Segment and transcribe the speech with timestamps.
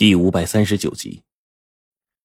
[0.00, 1.24] 第五百三十九集，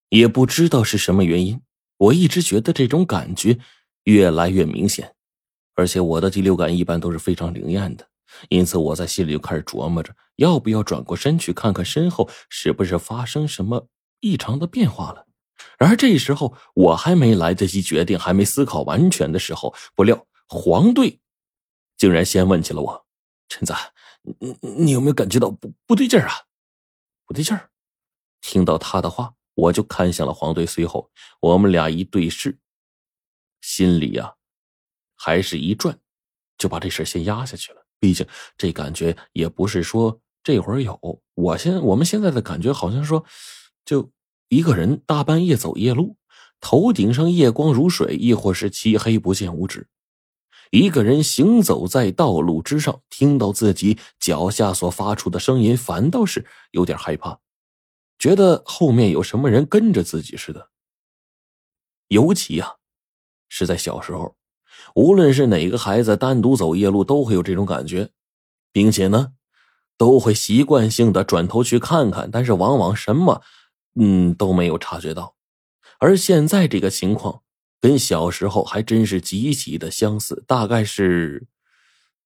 [0.07, 1.59] 也不知道是什么原因，
[1.97, 3.59] 我一直觉得这种感觉
[4.05, 5.13] 越来越明显，
[5.73, 8.07] 而且我的第六感一般都是非常灵验的，
[8.47, 13.89] 因此我在心里就开始琢磨着，要不要转过身去看看身后是不是发生什么
[14.21, 15.27] 异常的变化了。
[15.77, 21.19] 然而这时候我还没来得及决定，还没思考完全的时候，不料黄队
[21.97, 23.05] 竟然先问起了我
[23.49, 23.73] ：“陈子，
[24.39, 26.31] 你你有没有感觉到不不对劲啊？”
[27.25, 27.69] 不对劲儿，
[28.41, 30.65] 听到他的话，我就看向了黄队。
[30.65, 32.59] 随后，我们俩一对视，
[33.61, 34.35] 心里呀，
[35.15, 35.99] 还是一转，
[36.57, 37.85] 就把这事先压下去了。
[37.99, 43.25] 毕竟这感觉也不是说这会儿有，我现我们现在的感觉好像说，
[43.83, 44.11] 就
[44.49, 46.17] 一个人大半夜走夜路，
[46.59, 49.87] 头顶上夜光如水，亦或是漆黑不见五指。
[50.71, 57.39] 一个人行走在道路之上，听到自己脚下所发出的声音，反倒是有点害怕，
[58.19, 60.69] 觉得后面有什么人跟着自己似的。
[62.09, 62.75] 尤其啊，
[63.47, 64.35] 是在小时候，
[64.95, 68.09] 无论是哪个孩子单独走夜路，都会有这种感觉，
[68.71, 69.33] 并且呢，
[69.97, 73.41] 都会习惯性的转头去看看，但是往往什么，
[73.95, 75.35] 嗯，都没有察觉到。
[75.99, 77.43] 而现在这个情况。
[77.85, 81.45] 跟小时候还真是极其的相似，大概是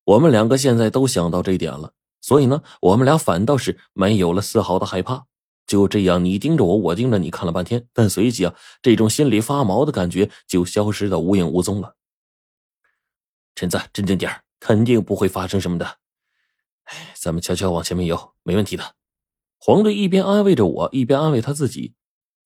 [0.06, 5.26] 我们两个现在都想到这点了，所以呢，我们俩反倒是没有了丝毫的害怕。
[5.68, 11.98] 就这样，你盯着我，我盯着你，看了半天，但随即啊，这种心里发毛的感觉就消失的无影无踪了。
[13.54, 15.98] 陈子，镇静点肯定不会发生什么的。
[16.86, 18.96] 哎，咱们悄悄往前面游，没问题的。
[19.58, 21.96] 黄队一边安慰着我，一边安慰他自己，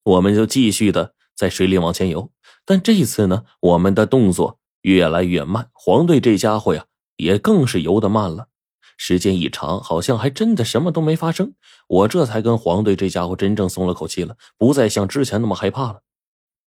[0.01, 2.31] 我们就继续的在水里往前游。
[2.65, 6.85] 但这一次呢，我们的动作越来越慢，黄队这家伙呀，
[7.17, 8.47] 也更是游得慢了。
[8.95, 11.53] 时间一长，好像还真的什么都没发生。
[11.87, 16.01] 我这才跟黄队这家伙真正松了口气了，不再像之前那么害怕了，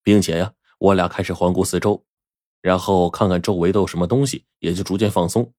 [0.02, 2.04] 并且呀，我俩开始环顾四周，
[2.60, 5.52] 然后看看周围都有什么东西，也就逐渐放松。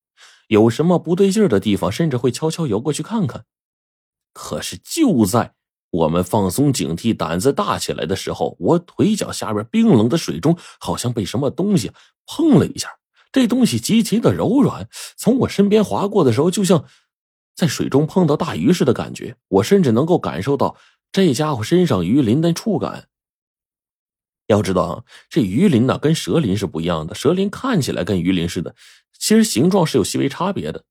[0.47, 3.45] 有什么不对劲的地方，甚至会悄悄游过去看看。
[4.33, 5.53] 可是就在……
[5.91, 11.91] 我们放松警惕、胆子大起来的时候，我腿脚下边冰冷的水中好像被什么东西
[12.25, 12.89] 碰了一下。
[13.31, 14.87] 这东西极其的柔软，
[15.17, 16.85] 从我身边划过的时候，就像
[17.55, 19.35] 在水中碰到大鱼似的感觉。
[19.47, 20.77] 我甚至能够感受到
[21.11, 23.07] 这家伙身上鱼鳞的触感。
[24.47, 27.15] 要知道啊，这鱼鳞呢跟蛇鳞是不一样的。
[27.15, 28.75] 蛇鳞看起来跟鱼鳞似的，
[29.17, 30.83] 其实形状是有细微差别的。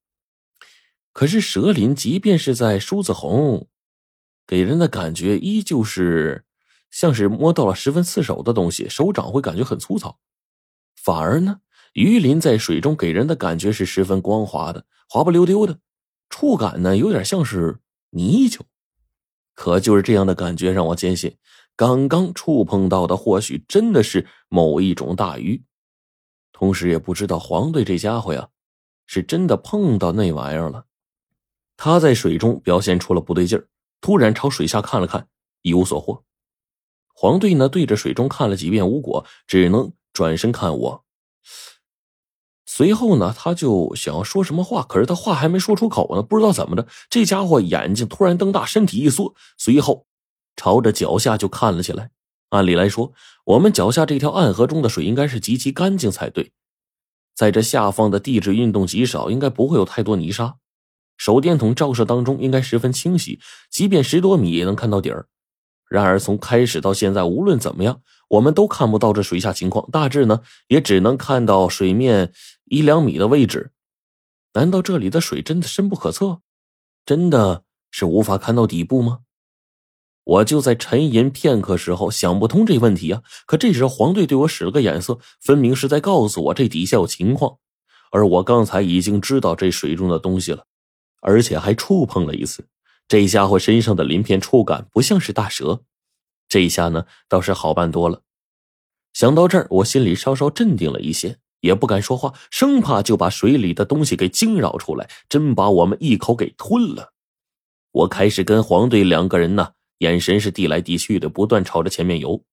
[1.13, 3.69] 可是蛇鳞，即便是在梳子红。
[4.47, 6.45] 给人的感觉依旧是
[6.91, 10.19] 像是摸到了十分刺手的东西，手掌会感觉很粗糙。
[10.97, 11.61] 反而呢，
[11.93, 15.79] 鱼鳞在水中给人的感觉是十分光滑的，滑不溜丢的，
[16.29, 18.65] 触感呢有点像是泥鳅。
[19.55, 21.37] 可就是这样的感觉让我坚信，
[21.77, 25.63] 刚刚触碰到的或许真的是某一种大鱼。
[26.53, 28.49] 同时也不知道黄队这家伙呀，
[29.07, 30.87] 是真的碰到那玩意儿了。
[31.77, 33.67] 他在水中表现出了不对劲儿。
[34.05, 35.29] 突然朝水下看了看，
[35.63, 36.25] 一无所获。
[37.15, 41.05] 黄队呢，对着水中看了几遍无果，只能转身看我。
[42.67, 50.05] 随后呢，他就想要说什么话，可是他话还没说出口呢，不知道怎么的，这家伙眼睛突然瞪大，身体一缩，随后
[50.55, 52.11] 朝着脚下就看了起来。
[52.51, 53.15] 按理来说，
[53.47, 56.53] 我们脚下这条暗河中的水应该是极其干净才对，
[57.35, 60.59] 在这下方的地质运动极少，应该不会有太多泥沙。
[61.25, 63.41] 手电筒照射当中应该十分清晰，
[63.71, 65.27] 即便十多米也能看到底儿。
[65.89, 72.31] 然而从开始到现在，无论怎么样，我们都看不到这水下情况，大致呢也只能看到水面
[72.67, 73.73] 一两米的位置。
[74.53, 76.41] 难道这里的水真的深不可测？
[77.07, 79.21] 真的是无法看到底部吗？
[80.25, 83.23] 我就在沉吟片刻时候，想不通这问题啊！
[83.47, 87.57] 可这时黄队对我使了个眼色，分明是在告诉我这底下有情况，
[88.13, 90.67] 而我刚才已经知道这水中的东西了。
[91.25, 92.69] 而且还触碰了一次，
[93.09, 95.83] 这家伙身上的鳞片触感不像是大蛇，
[96.47, 98.21] 这一下呢倒是好办多了。
[99.15, 107.15] 想到这儿，我心里稍稍镇定了一些，也不敢说话，生怕就把水里的东西给惊扰出来，真把我们一口给吞了。
[107.93, 112.45] 我开始跟黄队两个人呢，眼神是递来递去的，不断朝着前面游。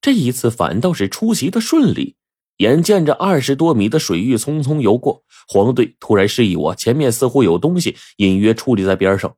[0.00, 2.16] 这一次反倒是出奇的顺利。
[2.58, 9.36] 眼见着二十多米的水域匆匆游过，黄队突然示意我，前面似乎有东西隐约矗立在边上，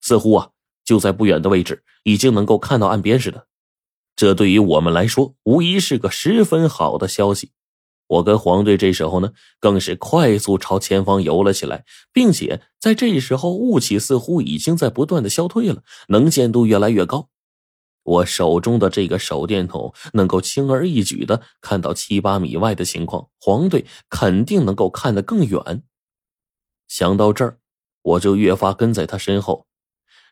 [0.00, 0.50] 似乎啊
[0.84, 3.46] 就在不远的位置，已经能够看到岸边似的。
[4.16, 7.52] 这对于我们来说，无疑是个十分好的消息。
[8.08, 9.30] 我跟黄队这时候呢，
[9.60, 17.29] 更是快速朝前方游了起来，并且在这时候，雾气似乎已经在不断的消退了，能见度越来越高。
[18.10, 25.84] 我手中的这个手电筒能够轻而易举的看到七八米外的情况，黄队肯定能够看得更远。
[26.88, 27.58] 想到这儿，
[28.02, 29.68] 我就越发跟在他身后，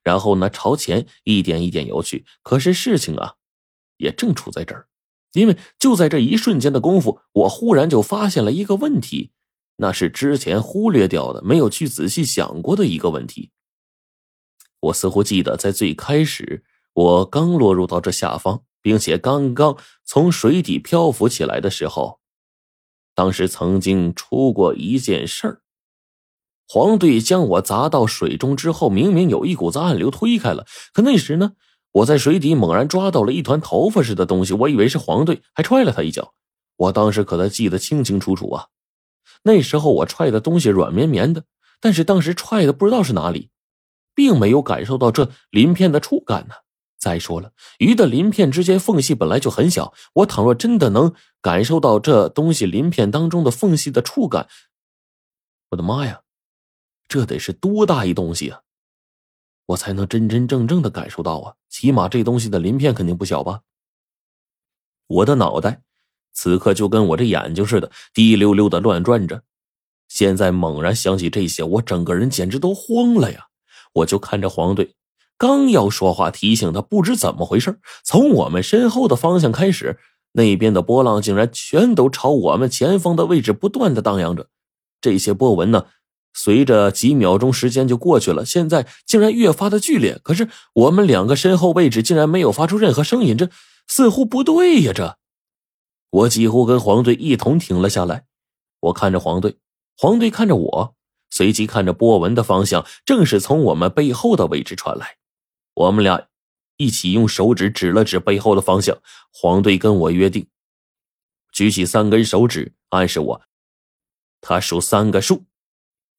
[0.03, 2.27] 然后呢，朝前一点一点游去。
[2.43, 3.35] 可是事情啊，
[3.99, 4.89] 也正处在这儿。
[5.35, 9.31] 因为就在这一瞬间的功夫，我忽然就发现了一个问题，
[9.77, 13.53] 那是之前忽略掉的、没有去仔细想过的一个问题。
[14.81, 16.65] 我似乎记得，在最开始，
[16.99, 22.19] 我刚落入到这下方，并且刚刚从水底漂浮起来的时候，
[23.15, 25.63] 当时曾经出过一件事儿。
[26.67, 31.53] 黄队将我砸到水中之后，明明有一股子暗流推开了，可那时呢？
[31.93, 36.35] 我在水底猛然抓到了一团头发似的东西，我以为是黄队，还踹了他一脚。
[36.79, 38.67] 我当时可他记得清清楚楚啊！
[39.45, 41.45] 那时候我踹的东西软绵绵的，
[41.81, 43.51] 但是当时踹的不知道是哪里，
[44.17, 46.55] 并没有感受到这鳞片的触感呢。
[46.99, 54.49] 再说了，鱼的鳞片之间缝隙本来就很小，我倘若真的能感受到这东西鳞片当中的缝隙的触感，
[55.71, 56.23] 我的妈呀，
[57.07, 58.63] 这得是多大一东西啊！
[59.67, 61.55] 我才能真真正正的感受到啊！
[61.69, 63.61] 起码这东西的鳞片肯定不小吧？
[65.07, 65.83] 我的脑袋
[66.33, 69.45] 此刻就跟我这眼睛似的，滴溜溜的乱转着。
[70.09, 73.49] 现在猛然想起这些，我整个人简直都慌了呀！
[73.93, 74.97] 我就看着黄队，
[75.39, 79.99] 刚要说话提醒他，不知怎么回事，从我们身后的方向开始，
[80.33, 84.49] 那边的波浪竟然全都朝我们前方的位置不断的荡漾着。
[85.01, 85.87] 这些波纹呢？
[86.35, 90.21] 随着几秒钟时间就过去了，现在竟然越发的剧烈。
[90.23, 93.49] 可是我们两个身后位置竟然没有发出任何声音，这
[93.89, 94.93] 似乎不对呀！
[94.95, 95.17] 这，
[96.11, 98.25] 我几乎跟黄队一同停了下来。
[98.81, 99.57] 我看着黄队，
[99.97, 100.95] 黄队看着我，
[101.31, 105.17] 随即看着波纹的方向，正是从我们背后的位置传来。
[105.79, 106.27] 我们俩
[106.77, 108.99] 一起用手指指了指背后的方向。
[109.33, 110.49] 黄队跟我约定，
[111.53, 113.43] 举起三根手指暗示我，
[114.41, 115.45] 他数三个数。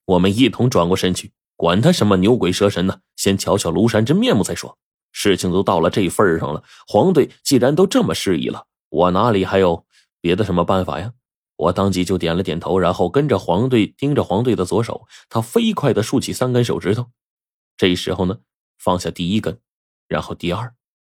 [0.05, 4.77] 我们一同转过身去，管他什么牛鬼蛇神呢，先瞧瞧庐山真面目再说。
[5.11, 9.85] 事情都到了这份上了，黄队既然都这么示意了，我哪里还有
[10.21, 11.11] 别的什么办法呀？
[11.57, 17.11] 我当即就点了点头，然后跟着黄队盯着黄队的左手，他飞快的竖起三根手指头。
[17.75, 18.39] 这时候呢，
[18.79, 19.59] 放下第一根，
[20.07, 20.73] 然后第二、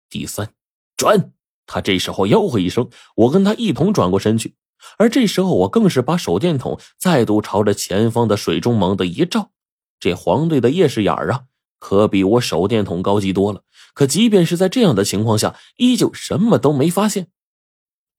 [0.09, 0.49] 第三，
[0.97, 1.33] 转。
[1.67, 4.55] 他这时候吆喝一声，我跟他一同转过身去。
[4.97, 9.51] 而这时候，我更是把手电筒再度朝着前方的水中猛地一照。
[9.99, 11.43] 这黄队的夜视眼儿啊，
[11.77, 13.63] 可比我手电筒高级多了。
[13.93, 17.27] 可即便是在这样的情况下，依旧什么都没发现。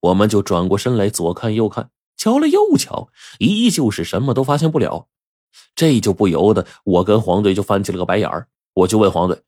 [0.01, 3.09] 我们就转过身来，左看右看，瞧了又瞧，
[3.39, 5.09] 依旧是什么都发现不了。
[5.75, 8.49] 这就不由得我跟黄队就翻起了个白眼儿。
[8.81, 9.43] 我就问黄队：“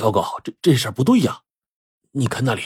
[0.00, 1.42] 老高，这这事不对呀？
[2.12, 2.62] 你看那里。”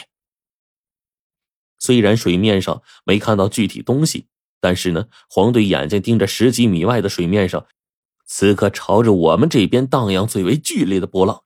[1.78, 4.26] 虽然水面上没看到具体东西，
[4.60, 7.66] 但是呢，黄队眼睛盯着十几米外的水面上，
[8.26, 11.44] 此刻朝着我们这边荡漾最为剧烈的波浪，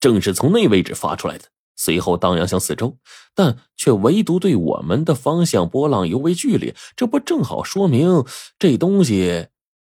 [0.00, 1.44] 正是从那位置发出来的。
[1.76, 2.98] 随后荡漾向四周，
[3.36, 6.74] 但却唯独对我们的方向波浪尤为剧烈。
[6.96, 8.24] 这不正好说明
[8.58, 9.46] 这东西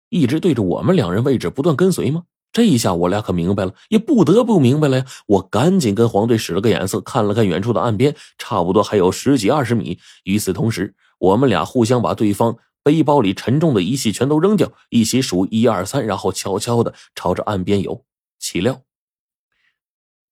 [0.10, 2.24] 一直对着我们两人位置不断跟随吗？
[2.56, 5.06] 这一下我俩可明白了，也不得不明白了呀！
[5.28, 10.00] 我赶紧跟黄队使了个眼色，看了看远处的岸边，差不多还有十几二十米。
[10.24, 18.06] 与此同时，我们俩互相把对方背包里沉重的仪器全都扔掉，一起数一二三，然后悄悄的朝着岸边游。
[18.40, 18.84] 岂料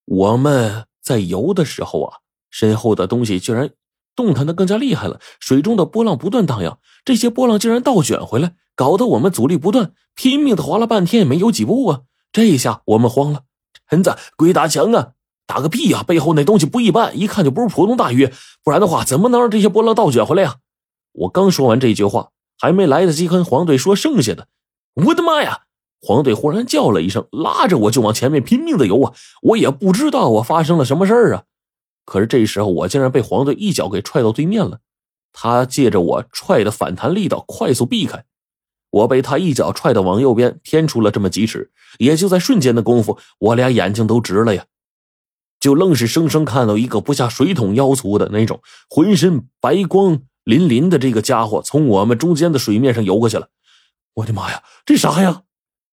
[0.05, 2.17] 我们在游的时候啊，
[2.49, 3.71] 身后的东西居然
[4.15, 12.01] 动弹的更加厉害了，水中的波浪不断荡漾，这些波浪竟然倒卷回来，搞得我们阻力不断，拼命的划了半天也没游几步啊！
[12.33, 13.43] 这一下我们慌了，
[13.87, 15.11] 陈子鬼打墙啊！
[15.45, 16.01] 打个屁呀！
[16.01, 18.31] 背后那东西不一般，一看就不是普通大鱼，
[18.63, 20.55] 不然的话怎么能让这些波浪倒卷回来呀？
[21.11, 24.47] 我刚说完这句话，还没来得及跟黄队说剩下的，
[25.05, 25.65] 我的妈呀！
[26.01, 29.13] 黄队忽然叫了一声，拉着我就往前面拼命的游啊！
[29.43, 31.43] 我也不知道我发生了什么事儿啊！
[32.05, 34.79] 可是这时候我竟然被黄队一脚给踹到对面了，
[35.31, 38.25] 他借着我踹的反弹力道快速避开。
[38.93, 44.65] 我被他一脚踹的往右边偏出了这么几尺，也就在瞬间的功夫，我俩眼睛都直了呀！
[45.59, 53.49] 就愣是生生看到一个不下水桶腰粗的那种，浑身白光粼粼的这个家伙从我们中间的水面上游过去了。
[54.13, 55.41] 我的妈呀，这啥呀？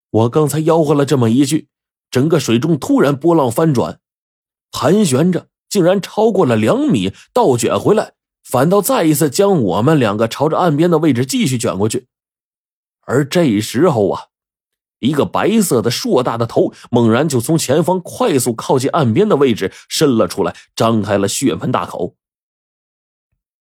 [0.09, 1.67] 我刚才吆喝了这么一句，
[2.09, 3.99] 整个水中突然波浪翻转，
[4.71, 8.13] 盘旋着，竟然超过了两米，倒卷回来，
[8.43, 12.07] 反倒再一次将我们两个朝着岸边的位置继续卷过去。
[13.07, 14.25] 而这时候啊，
[14.99, 22.15] 一个白色的硕大的头猛然就从前方快速靠近岸边的位置伸了出来，张开了血盆大口。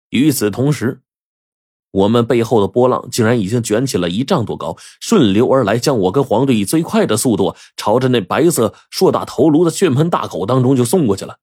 [0.09, 1.01] 与此同时，
[1.91, 11.39] 我们背后的波浪竟然已经卷起了一丈多高，顺流而来，将我跟黄队以最快的速度朝着那白色硕大头颅的血盆大口当中就送过去了。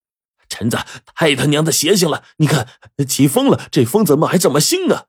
[0.49, 0.77] 陈子，
[1.15, 2.23] 太他娘的邪性了！
[2.37, 2.69] 你看，
[3.09, 5.07] 起风了，这风怎么还这么腥啊？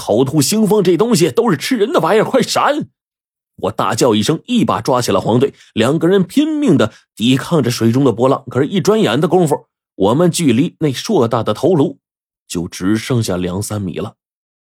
[0.00, 2.24] 口吐腥风，这东西都是吃人的玩意儿！
[2.24, 2.88] 快闪！
[3.56, 8.42] 我大叫一声，一把抓起了黄队，两个人拼命的抵抗着水中的波浪。
[8.50, 9.66] 可是，一转眼的功夫，
[9.96, 11.98] 我们距离那硕大的头颅
[12.48, 14.14] 就只剩下两三米了。